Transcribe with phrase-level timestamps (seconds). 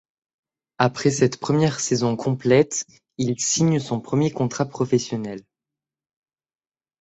[0.79, 2.85] Après cette première saison complète,
[3.19, 5.43] il signe son premier contrat professionnel.